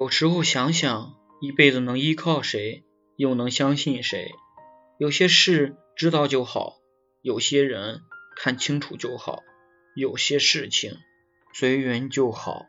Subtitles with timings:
[0.00, 2.84] 有时候想想一辈子能依靠谁
[3.16, 4.32] 又能相信谁？
[4.98, 6.74] 有些事知道就好
[7.22, 8.00] 有些人
[8.36, 9.40] 看清楚就好
[9.96, 10.96] 有些事情
[11.52, 12.66] 随缘就好。